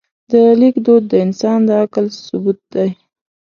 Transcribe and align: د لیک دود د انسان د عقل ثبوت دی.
د 0.31 0.33
لیک 0.59 0.75
دود 0.85 1.03
د 1.11 1.13
انسان 1.25 1.59
د 1.67 1.69
عقل 1.81 2.05
ثبوت 2.25 2.59
دی. 2.73 2.89